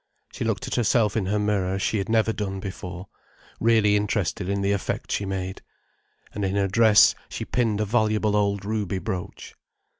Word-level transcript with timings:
She 0.33 0.43
looked 0.43 0.67
at 0.67 0.73
herself 0.73 1.15
in 1.15 1.27
her 1.27 1.37
mirror 1.37 1.75
as 1.75 1.83
she 1.83 1.99
had 1.99 2.09
never 2.09 2.33
done 2.33 2.59
before, 2.59 3.07
really 3.59 3.95
interested 3.95 4.49
in 4.49 4.63
the 4.63 4.71
effect 4.71 5.11
she 5.11 5.25
made. 5.27 5.61
And 6.33 6.43
in 6.43 6.55
her 6.55 6.67
dress 6.67 7.13
she 7.29 7.45
pinned 7.45 7.79
a 7.79 7.85
valuable 7.85 8.35
old 8.35 8.65
ruby 8.65 8.97
brooch. 8.97 9.53